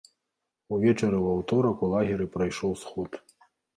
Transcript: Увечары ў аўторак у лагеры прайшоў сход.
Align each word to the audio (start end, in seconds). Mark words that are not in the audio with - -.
Увечары 0.77 1.17
ў 1.21 1.27
аўторак 1.35 1.77
у 1.89 1.91
лагеры 1.93 2.25
прайшоў 2.37 2.71
сход. 2.85 3.11